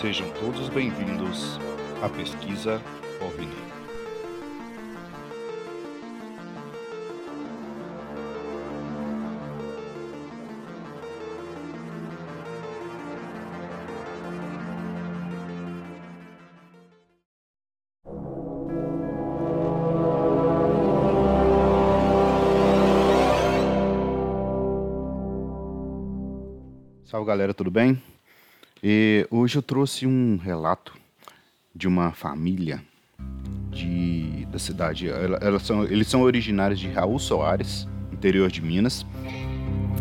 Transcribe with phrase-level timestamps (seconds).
[0.00, 1.58] Sejam todos bem-vindos
[2.00, 2.80] à pesquisa
[3.20, 3.63] OVNI.
[27.14, 28.02] Salve galera, tudo bem?
[28.82, 30.96] E hoje eu trouxe um relato
[31.72, 32.82] de uma família
[33.70, 35.08] de, da cidade.
[35.08, 39.06] Elas são, eles são originários de Raul Soares, interior de Minas.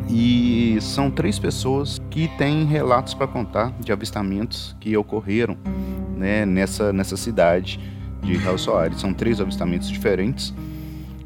[0.09, 5.55] E são três pessoas que têm relatos para contar de avistamentos que ocorreram
[6.18, 7.79] né, nessa, nessa cidade
[8.23, 8.99] de Raul Soares.
[8.99, 10.51] São três avistamentos diferentes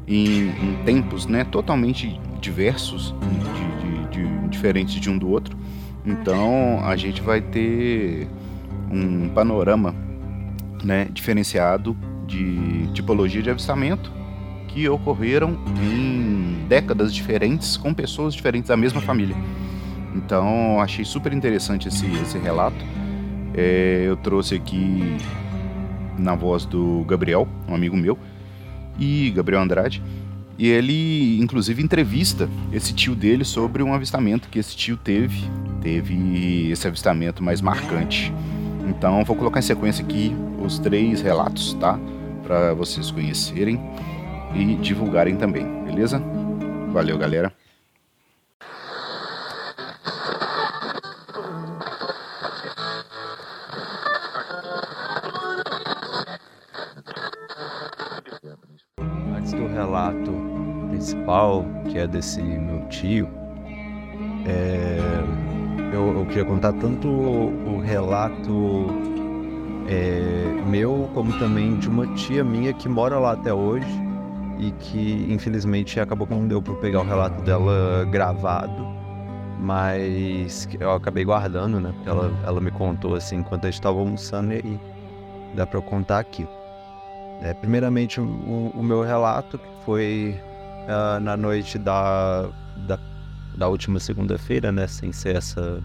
[0.06, 5.56] em, em tempos né, totalmente diversos, de, de, de, diferentes de um do outro.
[6.04, 8.28] Então a gente vai ter
[8.90, 9.94] um panorama
[10.82, 11.96] né, diferenciado
[12.26, 14.12] de tipologia de avistamento
[14.68, 19.36] que ocorreram em décadas diferentes com pessoas diferentes da mesma família.
[20.14, 22.84] Então achei super interessante esse, esse relato.
[23.54, 25.16] É, eu trouxe aqui
[26.18, 28.18] na voz do Gabriel, um amigo meu,
[28.98, 30.02] e Gabriel Andrade.
[30.58, 35.48] E ele, inclusive, entrevista esse tio dele sobre um avistamento que esse tio teve.
[35.80, 38.32] Teve esse avistamento mais marcante.
[38.88, 41.98] Então, vou colocar em sequência aqui os três relatos, tá?
[42.42, 43.80] Para vocês conhecerem
[44.54, 46.22] e divulgarem também, beleza?
[46.90, 47.52] Valeu, galera.
[59.36, 60.32] Antes do relato
[60.88, 63.28] principal, que é desse meu tio,
[64.46, 64.98] é,
[65.98, 68.86] eu, eu, queria contar tanto o, relato
[69.88, 73.88] é, meu, como também de uma tia minha que mora lá até hoje
[74.58, 78.86] e que infelizmente acabou que não deu para pegar o relato dela gravado,
[79.58, 81.92] mas eu acabei guardando, né?
[81.94, 84.80] Porque ela, ela me contou assim enquanto a gente estava almoçando e
[85.54, 86.46] dá para contar aqui.
[87.40, 90.40] É, primeiramente, o, o, meu relato, que foi
[90.88, 92.48] uh, na noite da,
[92.88, 92.98] da,
[93.58, 94.86] da última segunda-feira, né?
[94.86, 95.82] Sem ser essa,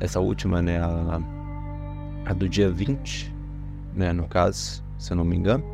[0.00, 0.78] essa última, né?
[0.80, 1.20] A,
[2.26, 3.34] a, do dia 20,
[3.94, 4.12] né?
[4.12, 5.64] No caso, se eu não me engano.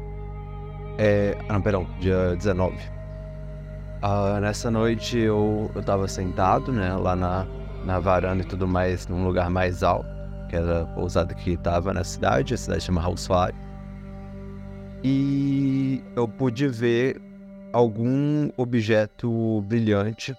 [0.96, 2.74] É, ah, não, perdão, dia 19.
[2.74, 2.80] Uh,
[4.02, 6.94] ah, nessa noite eu, eu tava sentado, né?
[6.94, 7.46] Lá na,
[7.84, 10.08] na varanda e tudo mais, num lugar mais alto,
[10.48, 12.54] que era a pousada que tava na cidade.
[12.54, 13.28] A cidade chama House.
[15.02, 17.20] E eu pude ver
[17.74, 20.34] algum objeto brilhante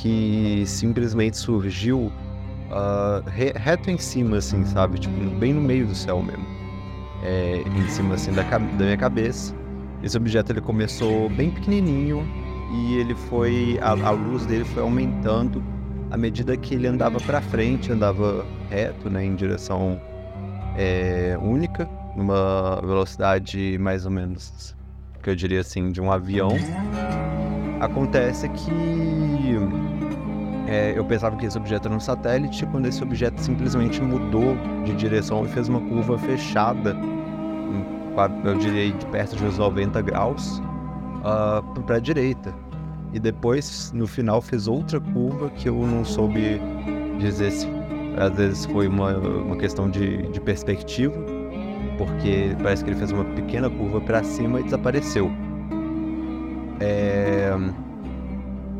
[0.00, 2.10] que simplesmente surgiu
[2.70, 4.98] uh, re reto em cima, assim, sabe?
[4.98, 6.46] Tipo, bem no meio do céu mesmo.
[7.22, 9.54] É, em cima, assim, da, da minha cabeça.
[10.02, 12.26] Esse objeto, ele começou bem pequenininho
[12.72, 13.78] e ele foi...
[13.82, 15.62] A, a luz dele foi aumentando
[16.10, 20.00] à medida que ele andava para frente, andava reto, né, em direção
[20.76, 21.86] é, única,
[22.16, 24.74] numa velocidade mais ou menos
[25.22, 26.56] que eu diria assim, de um avião.
[27.80, 29.58] Acontece que
[30.66, 34.94] é, eu pensava que esse objeto era um satélite, quando esse objeto simplesmente mudou de
[34.94, 36.96] direção e fez uma curva fechada,
[38.44, 40.62] eu diria de perto de uns 90 graus, uh,
[41.24, 42.54] ah, para a direita.
[43.12, 46.60] E depois, no final, fez outra curva que eu não soube
[47.18, 47.66] dizer se
[48.16, 51.14] às vezes foi uma, uma questão de, de perspectiva
[52.00, 55.30] porque parece que ele fez uma pequena curva para cima e desapareceu.
[56.80, 57.09] É...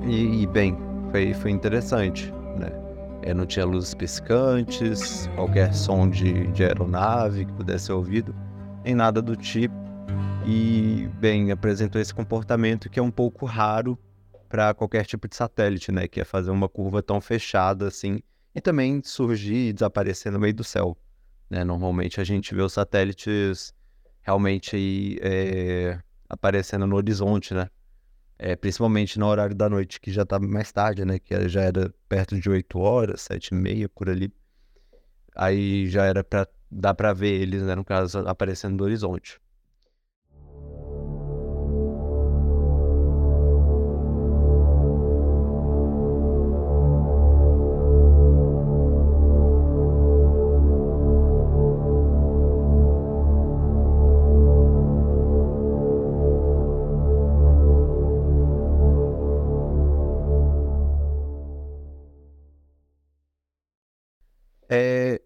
[0.07, 0.77] E, e, bem,
[1.11, 3.35] foi, foi interessante, né?
[3.35, 8.35] Não tinha luzes piscantes, qualquer som de, de aeronave que pudesse ser ouvido,
[8.85, 9.75] nem nada do tipo.
[10.47, 13.99] E, bem, apresentou esse comportamento que é um pouco raro
[14.49, 16.09] para qualquer tipo de satélite, né?
[16.09, 18.21] Que é fazer uma curva tão fechada assim
[18.55, 20.97] e também surgir e desaparecer no meio do céu.
[21.49, 21.65] Né?
[21.65, 23.73] Normalmente a gente vê os satélites
[24.23, 25.99] realmente aí, é,
[26.29, 27.69] aparecendo no horizonte, né?
[28.43, 31.19] É, principalmente no horário da noite, que já tá mais tarde, né?
[31.19, 34.33] Que já era perto de 8 horas, 7 e meia, por ali.
[35.37, 37.75] Aí já era para dar para ver eles, né?
[37.75, 39.39] No caso, aparecendo no horizonte.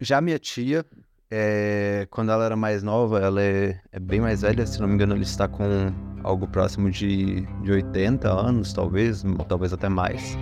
[0.05, 0.85] Já minha tia,
[1.31, 4.95] é, quando ela era mais nova, ela é, é, bem mais velha, se não me
[4.95, 5.93] engano, ela está com
[6.23, 10.39] algo próximo de, de 80 anos, talvez, talvez até mais.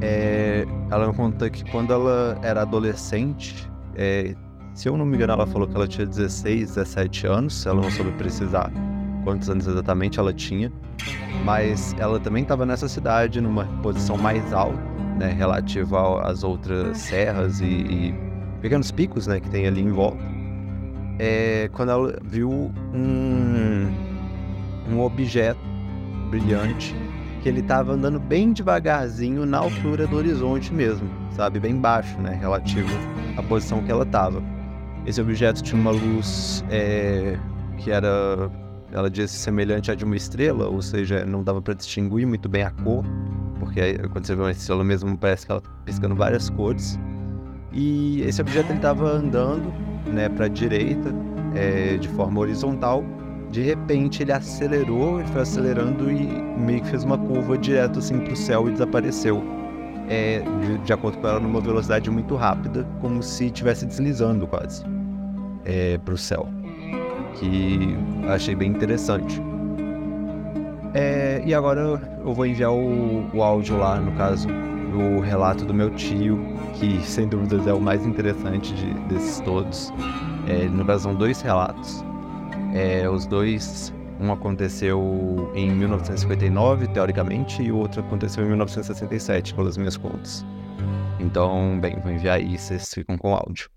[0.00, 4.34] É, ela me conta que quando ela era adolescente, é,
[4.74, 7.90] se eu não me engano, ela falou que ela tinha 16, 17 anos, ela não
[7.90, 8.72] soube precisar
[9.24, 10.72] quantos anos exatamente ela tinha,
[11.44, 14.80] mas ela também estava nessa cidade, numa posição mais alta,
[15.18, 18.31] né, relativa às outras serras e, e
[18.62, 20.22] pequenos picos, né, que tem ali em volta.
[21.18, 22.50] É, quando ela viu
[22.94, 23.92] um,
[24.90, 25.60] um objeto
[26.30, 26.94] brilhante
[27.42, 32.38] que ele estava andando bem devagarzinho na altura do horizonte mesmo, sabe, bem baixo, né,
[32.40, 32.88] relativo
[33.36, 34.40] à posição que ela estava.
[35.04, 37.36] Esse objeto tinha uma luz é,
[37.78, 38.48] que era,
[38.92, 42.62] ela disse, semelhante à de uma estrela, ou seja, não dava para distinguir muito bem
[42.62, 43.04] a cor,
[43.58, 46.96] porque quando você vê uma estrela mesmo parece que ela tá piscando várias cores.
[47.72, 49.72] E esse objeto estava andando
[50.06, 51.12] né, para a direita,
[51.54, 53.04] é, de forma horizontal.
[53.50, 56.26] De repente ele acelerou, ele foi acelerando e
[56.58, 59.42] meio que fez uma curva direto assim para o céu e desapareceu
[60.08, 64.84] é, de, de, acordo com ela, numa velocidade muito rápida, como se estivesse deslizando quase
[65.64, 66.48] é, para o céu.
[67.34, 67.96] Que
[68.28, 69.40] achei bem interessante.
[70.94, 71.80] É, e agora
[72.24, 74.48] eu vou enviar o, o áudio lá, no caso,
[74.94, 76.38] o relato do meu tio,
[76.74, 79.92] que sem dúvidas é o mais interessante de, desses todos.
[80.46, 82.04] É, no caso, são dois relatos.
[82.74, 89.76] É, os dois um aconteceu em 1959, teoricamente, e o outro aconteceu em 1967, pelas
[89.76, 90.44] minhas contas.
[91.18, 93.68] Então, bem, vou enviar aí, vocês ficam com o áudio.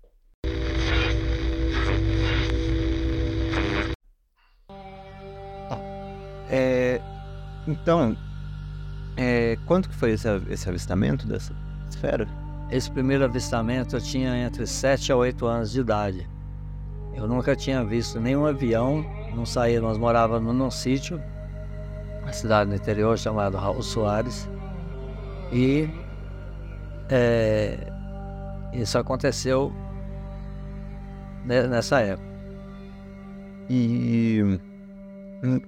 [6.48, 7.00] É,
[7.66, 8.16] então,
[9.16, 11.54] é, quanto que foi esse, esse avistamento dessa
[11.88, 12.28] esfera?
[12.70, 16.28] Esse primeiro avistamento eu tinha entre 7 a 8 anos de idade.
[17.14, 19.04] Eu nunca tinha visto nenhum avião,
[19.34, 21.20] não saía, nós morávamos num sítio,
[22.22, 24.48] uma cidade no interior chamada Raul Soares,
[25.50, 25.88] e
[27.08, 27.90] é,
[28.72, 29.72] isso aconteceu
[31.44, 32.26] nessa época.
[33.70, 34.58] E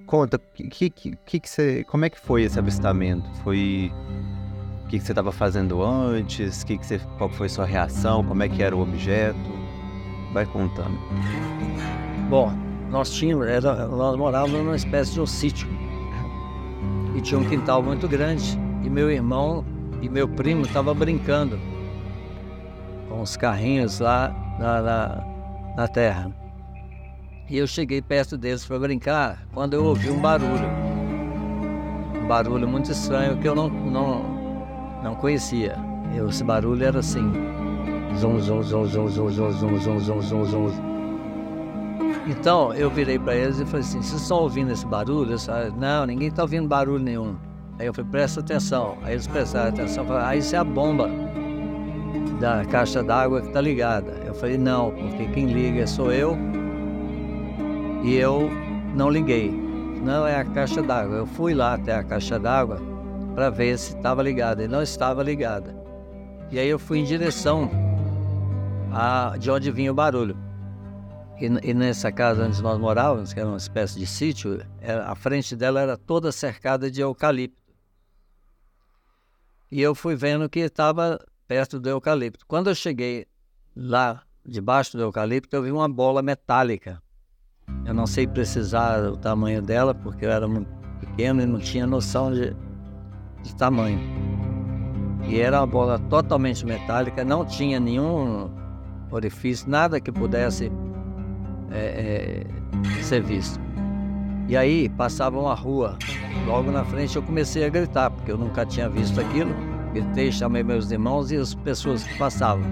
[0.05, 3.29] conta, que, que, que, que você, como é que foi esse avistamento?
[3.43, 3.91] Foi
[4.83, 6.63] o que, que você estava fazendo antes?
[6.63, 8.23] Que que você, qual foi sua reação?
[8.23, 9.37] Como é que era o objeto?
[10.33, 10.97] Vai contando.
[12.29, 12.51] Bom,
[12.89, 15.67] nós tínhamos, era, nós morávamos numa espécie de um sítio.
[17.15, 18.57] E tinha um quintal muito grande.
[18.83, 19.63] E meu irmão
[20.01, 21.59] e meu primo estavam brincando
[23.09, 24.29] com os carrinhos lá
[24.59, 25.23] na, na,
[25.75, 26.31] na terra.
[27.49, 30.69] E eu cheguei perto deles para brincar quando eu ouvi um barulho.
[32.21, 34.23] Um barulho muito estranho que eu não, não,
[35.03, 35.75] não conhecia.
[36.15, 37.33] Eu, esse barulho era assim,
[38.19, 40.89] Zum, zum, zum, zum, zum, zum, zum, zum, zum, zum, zum.
[42.27, 45.39] Então eu virei para eles e falei assim: vocês estão ouvindo esse barulho?
[45.39, 47.35] Falei, não, ninguém está ouvindo barulho nenhum.
[47.79, 48.97] Aí eu falei: presta atenção.
[49.01, 50.05] Aí eles prestaram atenção.
[50.05, 51.09] Falaram, ah, isso é a bomba
[52.39, 54.11] da caixa d'água que está ligada.
[54.23, 56.37] Eu falei: não, porque quem liga sou eu
[58.03, 58.49] e eu
[58.95, 59.51] não liguei.
[60.03, 61.17] Não é a caixa d'água.
[61.17, 62.79] Eu fui lá até a caixa d'água
[63.35, 65.75] para ver se estava ligada e não estava ligada.
[66.51, 67.69] E aí eu fui em direção
[68.91, 70.37] a, de onde vinha o barulho.
[71.39, 75.15] E, e, nessa casa onde nós morávamos, que era uma espécie de sítio, era, a
[75.15, 77.59] frente dela era toda cercada de eucalipto.
[79.71, 82.45] E eu fui vendo que estava perto do eucalipto.
[82.47, 83.27] Quando eu cheguei
[83.75, 87.01] lá debaixo do eucalipto, eu vi uma bola metálica.
[87.85, 91.87] Eu não sei precisar o tamanho dela, porque eu era muito pequeno e não tinha
[91.87, 92.55] noção de,
[93.41, 93.99] de tamanho.
[95.27, 98.49] E era uma bola totalmente metálica, não tinha nenhum
[99.11, 100.71] orifício, nada que pudesse
[101.71, 102.45] é,
[102.97, 103.59] é, ser visto.
[104.47, 105.97] E aí passava uma rua,
[106.47, 109.53] logo na frente eu comecei a gritar, porque eu nunca tinha visto aquilo.
[109.93, 112.65] Gritei, chamei meus irmãos e as pessoas que passavam.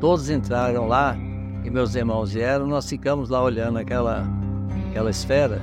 [0.00, 1.16] Todos entraram lá
[1.64, 4.24] e meus irmãos vieram, nós ficamos lá olhando aquela,
[4.90, 5.62] aquela esfera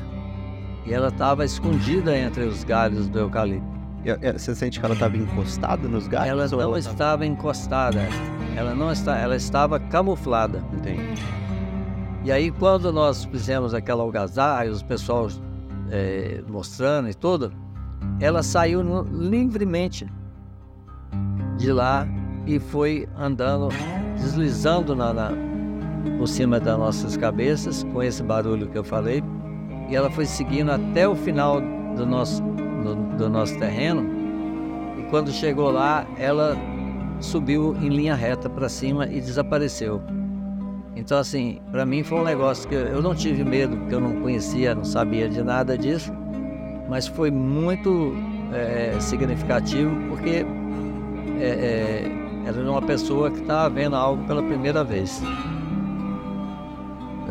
[0.85, 3.69] e ela estava escondida entre os galhos do eucalipto.
[4.33, 6.29] Você sente que ela estava encostada nos galhos?
[6.29, 7.99] Ela não ela estava encostada.
[8.55, 10.63] Ela não está, ela estava camuflada.
[10.73, 11.21] Entendi.
[12.23, 15.27] E aí quando nós fizemos aquela algazarra, os pessoal
[15.91, 17.53] é, mostrando e tudo,
[18.19, 20.11] ela saiu no, livremente
[21.57, 22.07] de lá
[22.47, 23.69] e foi andando,
[24.15, 25.31] deslizando na, na,
[26.17, 29.23] por cima das nossas cabeças, com esse barulho que eu falei,
[29.89, 31.61] e ela foi seguindo até o final
[31.95, 34.05] do nosso, do, do nosso terreno.
[34.97, 36.57] E quando chegou lá, ela
[37.19, 40.01] subiu em linha reta para cima e desapareceu.
[40.95, 44.21] Então, assim, para mim foi um negócio que eu não tive medo, porque eu não
[44.21, 46.11] conhecia, não sabia de nada disso,
[46.89, 48.13] mas foi muito
[48.53, 50.45] é, significativo, porque
[51.39, 52.11] é, é,
[52.45, 55.21] era uma pessoa que estava vendo algo pela primeira vez.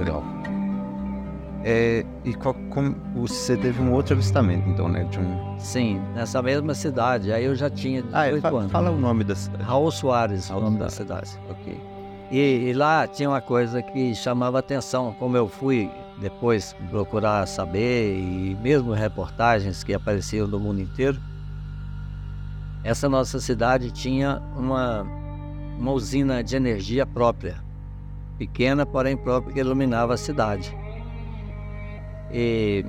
[0.00, 0.22] Legal.
[1.62, 5.04] É, e qual, como, você teve um outro avistamento, então, né?
[5.04, 5.58] De um...
[5.58, 7.32] Sim, nessa mesma cidade.
[7.32, 8.72] Aí eu já tinha 18 ah, é, fa anos.
[8.72, 9.62] Fala o nome da cidade.
[9.62, 11.38] Raul Soares, Raul o nome da cidade.
[11.50, 11.78] Ok.
[12.30, 15.90] E, e, lá tinha uma coisa que chamava atenção, como eu fui
[16.20, 21.20] depois procurar saber, e mesmo reportagens que apareciam do mundo inteiro,
[22.84, 25.02] essa nossa cidade tinha uma,
[25.78, 27.56] uma usina de energia própria,
[28.40, 30.74] pequena, porém própria, que iluminava a cidade.
[32.32, 32.86] E,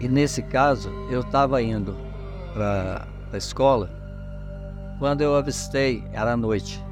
[0.00, 1.94] e nesse caso, eu estava indo
[2.54, 3.90] para a escola
[4.98, 6.82] quando eu avistei, era noite,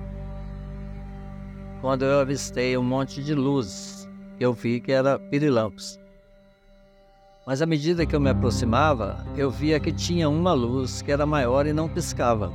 [1.80, 4.06] quando eu avistei um monte de luzes,
[4.38, 5.99] eu vi que era pirilampos.
[7.47, 11.25] Mas à medida que eu me aproximava, eu via que tinha uma luz que era
[11.25, 12.52] maior e não piscava.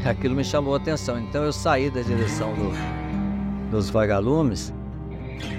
[0.04, 4.72] Aquilo me chamou a atenção, então eu saí da direção do, dos vagalumes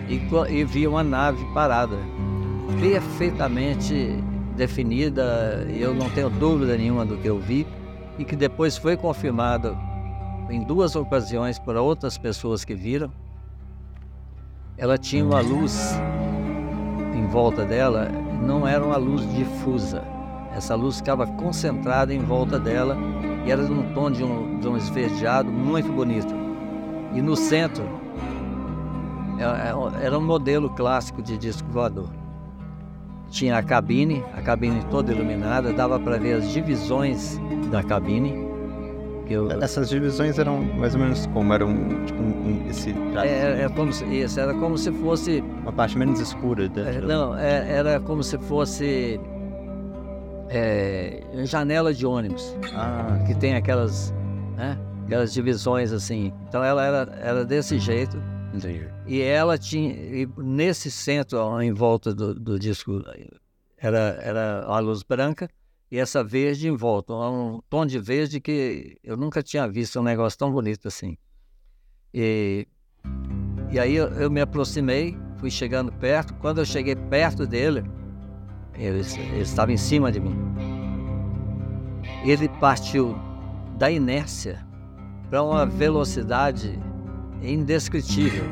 [0.09, 1.97] e, e vi uma nave parada,
[2.79, 4.23] perfeitamente
[4.55, 7.65] definida, eu não tenho dúvida nenhuma do que eu vi,
[8.17, 9.77] e que depois foi confirmado
[10.49, 13.11] em duas ocasiões por outras pessoas que viram.
[14.77, 15.93] Ela tinha uma luz
[17.15, 18.09] em volta dela,
[18.41, 20.03] não era uma luz difusa.
[20.55, 22.97] Essa luz ficava concentrada em volta dela
[23.45, 26.33] e era num tom de um, de um esverdeado muito bonito.
[27.13, 27.83] E no centro
[29.37, 32.09] é, é, era um modelo clássico de disco voador.
[33.29, 37.39] Tinha a cabine, a cabine toda iluminada, dava para ver as divisões
[37.71, 38.51] da cabine
[39.33, 39.49] eu...
[39.61, 41.53] Essas divisões eram mais ou menos como?
[41.53, 41.73] Eram
[42.05, 42.93] tipo um, um, esse
[43.23, 45.43] é, é, como se, isso, era como se fosse...
[45.61, 46.69] Uma parte menos escura.
[46.75, 49.19] É, não, é, era como se fosse
[50.51, 52.55] é, janela de ônibus.
[52.73, 53.23] Ah.
[53.25, 54.13] Que tem aquelas,
[54.55, 56.33] né, aquelas divisões assim.
[56.47, 58.21] Então ela era, era desse jeito.
[58.53, 58.85] Entendi.
[59.07, 63.01] E ela tinha, e nesse centro, em volta do, do disco,
[63.77, 65.49] era, era a luz branca
[65.89, 70.03] e essa verde em volta, um tom de verde que eu nunca tinha visto um
[70.03, 71.17] negócio tão bonito assim.
[72.13, 72.67] E,
[73.71, 76.33] e aí eu, eu me aproximei, fui chegando perto.
[76.35, 77.83] Quando eu cheguei perto dele,
[78.75, 80.35] ele, ele estava em cima de mim.
[82.23, 83.15] Ele partiu
[83.77, 84.65] da inércia
[85.29, 86.79] para uma velocidade
[87.41, 88.43] indescritível.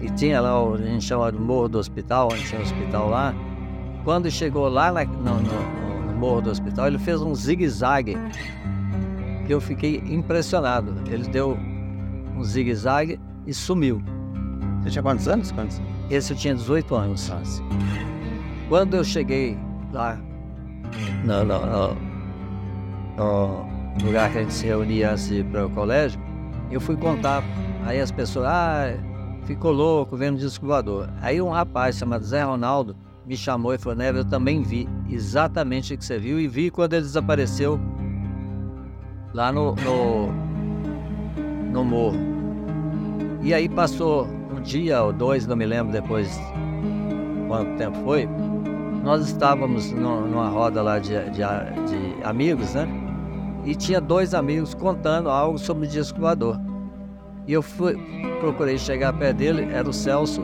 [0.00, 3.08] E tinha lá, o, a gente chama de Morro do Hospital, onde tinha um hospital
[3.08, 3.34] lá.
[4.04, 5.40] Quando chegou lá na, no,
[6.06, 8.16] no morro do hospital, ele fez um zigue-zague
[9.46, 10.94] que eu fiquei impressionado.
[11.10, 11.56] Ele deu
[12.36, 14.02] um zigue-zague e sumiu.
[14.82, 15.50] Você tinha quantos anos?
[15.52, 15.80] Quantos?
[16.10, 17.28] Esse eu tinha 18 anos.
[17.28, 17.62] Nossa.
[18.68, 19.58] Quando eu cheguei
[19.92, 20.18] lá
[21.24, 21.94] no, no, no,
[23.16, 26.20] no, lugar que a gente se reunia ir para o colégio,
[26.70, 27.42] eu fui contar.
[27.84, 28.94] Aí as pessoas, ah,
[29.44, 31.10] ficou louco vendo disco voador.
[31.20, 35.94] Aí um rapaz chamado Zé Ronaldo me chamou e falou: Neve, eu também vi exatamente
[35.94, 37.78] o que você viu e vi quando ele desapareceu
[39.32, 40.32] lá no, no,
[41.70, 42.18] no morro.
[43.42, 46.40] E aí passou um dia ou dois, não me lembro depois
[47.46, 48.28] quanto tempo foi.
[49.04, 52.88] Nós estávamos numa roda lá de, de, de amigos, né?
[53.62, 56.58] E tinha dois amigos contando algo sobre o disco voador.
[57.46, 57.98] E eu fui,
[58.40, 60.42] procurei chegar perto dele, era o Celso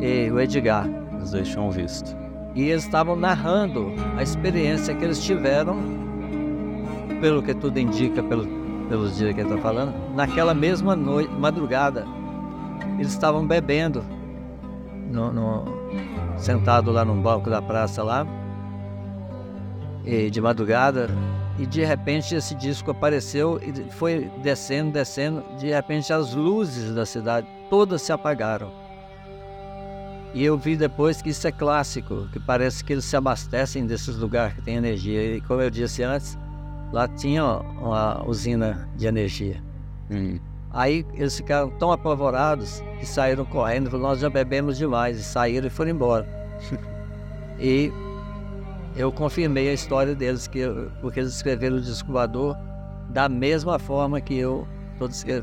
[0.00, 0.88] e o Edgar.
[1.22, 2.16] Os dois tinham visto.
[2.56, 5.76] E eles estavam narrando a experiência que eles tiveram,
[7.20, 8.48] pelo que tudo indica, pelo,
[8.88, 12.04] pelos dias que ele está falando, naquela mesma noite, madrugada.
[12.98, 14.02] Eles estavam bebendo,
[15.08, 15.81] no, no,
[16.36, 18.26] sentado lá no banco da praça lá,
[20.04, 21.08] e de madrugada,
[21.58, 27.06] e de repente esse disco apareceu e foi descendo, descendo, de repente as luzes da
[27.06, 28.70] cidade todas se apagaram.
[30.34, 34.16] E eu vi depois que isso é clássico, que parece que eles se abastecem desses
[34.16, 35.36] lugares que tem energia.
[35.36, 36.38] E como eu disse antes,
[36.90, 39.62] lá tinha uma usina de energia.
[40.10, 40.38] Hum.
[40.72, 45.66] Aí eles ficaram tão apavorados que saíram correndo, falaram, nós já bebemos demais, e saíram
[45.66, 46.26] e foram embora.
[47.60, 47.92] e
[48.96, 52.12] eu confirmei a história deles, que eu, porque eles escreveram o disco
[53.10, 54.66] da mesma forma que eu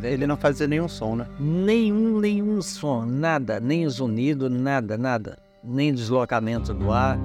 [0.03, 1.27] ele não fazia nenhum som, né?
[1.37, 5.37] Nenhum, nenhum som, nada, nem zunido, nada, nada.
[5.61, 7.19] Nem deslocamento do ar.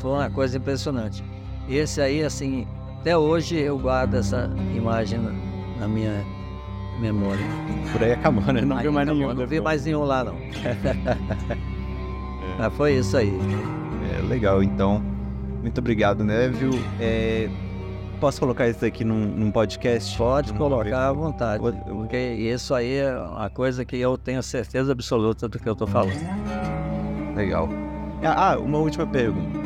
[0.00, 1.22] Foi uma coisa impressionante.
[1.68, 2.66] Esse aí, assim,
[3.00, 5.20] Até hoje eu guardo essa imagem
[5.78, 6.24] na minha
[7.00, 7.44] memória.
[7.92, 8.60] Por aí acabou, né?
[8.62, 9.34] Não Aí viu mais acabou, nenhum.
[9.40, 9.62] Não vi depois.
[9.64, 10.34] mais nenhum lá, não.
[12.58, 13.32] Mas foi isso aí.
[14.16, 15.02] É, legal, então.
[15.62, 16.80] Muito obrigado, Neville.
[17.00, 17.48] É,
[18.20, 20.16] posso colocar isso aqui num, num podcast?
[20.16, 21.62] Pode Num- colocar à vontade.
[21.86, 25.86] Porque isso aí é uma coisa que eu tenho certeza absoluta do que eu estou
[25.86, 26.18] falando.
[27.36, 27.68] Legal.
[28.24, 29.58] Ah, ah, uma última pergunta.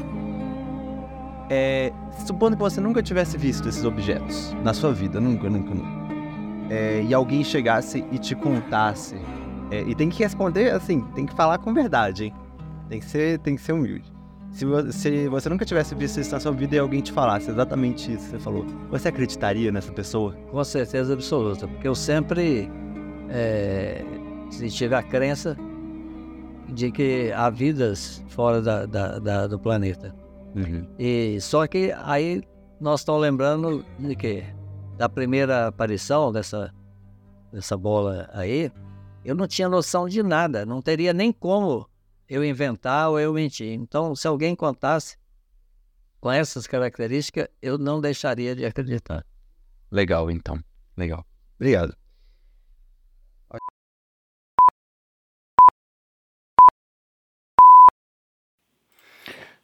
[1.51, 1.93] É,
[2.27, 6.02] supondo que você nunca tivesse visto esses objetos na sua vida, nunca, nunca, nunca.
[6.75, 9.15] É, e alguém chegasse e te contasse.
[9.71, 12.35] é, e tem que responder assim, tem que falar com verdade, hein?
[12.89, 14.11] Tem que ser, tem que ser humilde.
[14.51, 17.51] Se, vo- se você nunca tivesse visto isso na sua vida e alguém te falasse
[17.51, 20.33] exatamente isso que você falou, você acreditaria nessa pessoa?
[20.51, 21.67] Com certeza absoluta.
[21.69, 22.71] Porque eu sempre
[23.31, 24.03] eh,
[24.71, 25.57] tive a crença
[26.69, 30.15] de que há vidas fora da- da- da- do planeta.
[30.99, 32.43] E só que aí
[32.81, 34.45] nós estamos lembrando de quê?
[35.03, 36.73] Da primeira aparição dessa,
[37.53, 38.71] dessa bola aí,
[39.25, 41.91] eu não tinha noção de nada, não teria nem como
[42.29, 43.73] eu inventar ou eu mentir.
[43.73, 45.19] Então, se alguém contasse
[46.21, 49.27] com essas características, eu não deixaria de acreditar.
[49.91, 50.63] Legal, então.
[50.97, 51.27] Legal.
[51.57, 51.97] Obrigado.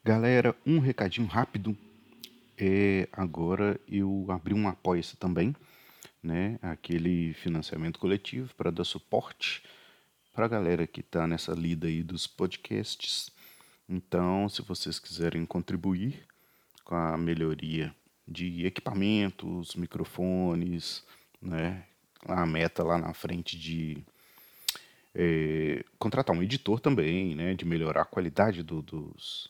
[0.02, 1.78] Galera, um recadinho rápido.
[2.60, 5.54] É, agora eu abri um apoia-se também,
[6.22, 6.58] né?
[6.60, 9.62] Aquele financiamento coletivo para dar suporte
[10.34, 13.30] para a galera que está nessa lida aí dos podcasts.
[13.88, 16.26] Então, se vocês quiserem contribuir
[16.84, 17.94] com a melhoria
[18.26, 21.04] de equipamentos, microfones,
[21.40, 21.84] né?
[22.26, 24.04] A meta lá na frente de
[25.14, 27.54] é, contratar um editor também, né?
[27.54, 29.49] De melhorar a qualidade do- dos,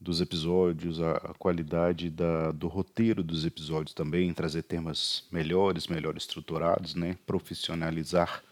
[0.00, 6.16] dos episódios, a, a qualidade da, do roteiro dos episódios também, trazer temas melhores, melhor
[6.16, 7.16] estruturados, né?
[7.26, 8.42] Profissionalizar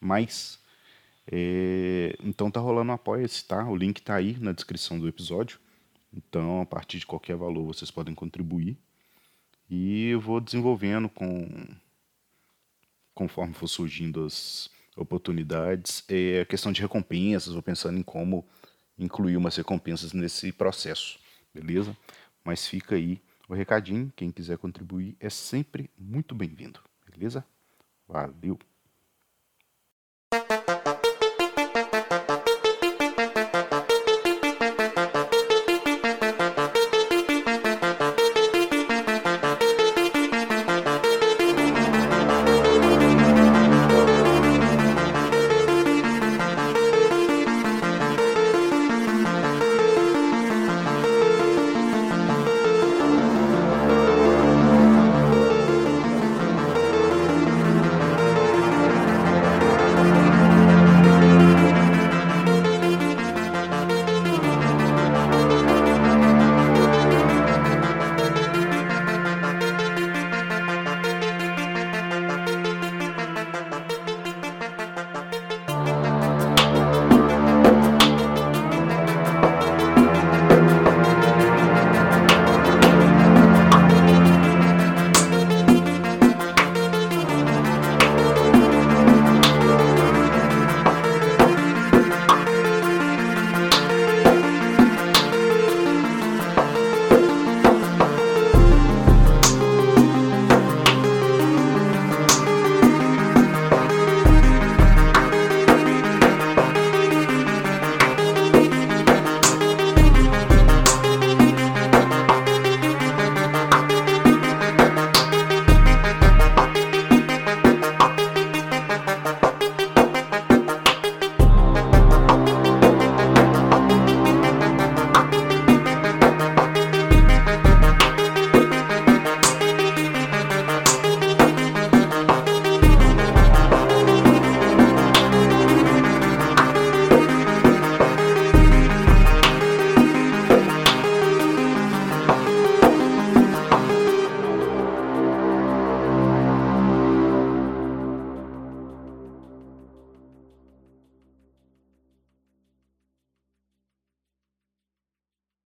[0.00, 0.58] mais.
[1.30, 3.64] É, então tá rolando um apoia-se, tá?
[3.68, 5.60] O link tá aí na descrição do episódio.
[6.12, 8.76] Então, a partir de qualquer valor, vocês podem contribuir.
[9.70, 11.48] E eu vou desenvolvendo com
[13.14, 16.04] conforme for surgindo as oportunidades.
[16.08, 18.46] É a questão de recompensas, vou pensando em como
[19.02, 21.18] incluir umas recompensas nesse processo,
[21.52, 21.96] beleza?
[22.44, 27.44] Mas fica aí o recadinho, quem quiser contribuir é sempre muito bem-vindo, beleza?
[28.08, 28.58] Valeu!